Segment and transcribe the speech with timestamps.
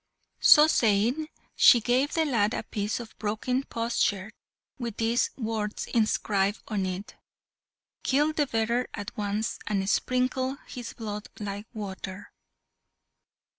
[0.39, 4.33] So saying, she gave the lad a piece of broken potsherd,
[4.79, 7.15] with these words inscribed on it
[8.01, 12.33] "Kill the bearer at once, and sprinkle his blood like water!"